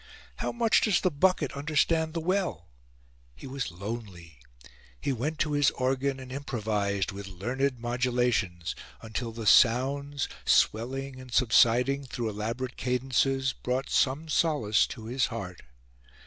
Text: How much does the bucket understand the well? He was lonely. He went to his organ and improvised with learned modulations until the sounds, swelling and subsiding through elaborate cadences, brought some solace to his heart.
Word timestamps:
How 0.37 0.51
much 0.51 0.81
does 0.81 0.99
the 0.99 1.11
bucket 1.11 1.53
understand 1.55 2.15
the 2.15 2.19
well? 2.19 2.71
He 3.35 3.45
was 3.45 3.69
lonely. 3.69 4.39
He 4.99 5.13
went 5.13 5.37
to 5.41 5.51
his 5.51 5.69
organ 5.69 6.19
and 6.19 6.31
improvised 6.31 7.11
with 7.11 7.27
learned 7.27 7.77
modulations 7.77 8.73
until 9.03 9.31
the 9.31 9.45
sounds, 9.45 10.27
swelling 10.43 11.19
and 11.21 11.31
subsiding 11.31 12.05
through 12.07 12.31
elaborate 12.31 12.77
cadences, 12.77 13.53
brought 13.53 13.91
some 13.91 14.27
solace 14.27 14.87
to 14.87 15.05
his 15.05 15.27
heart. 15.27 15.61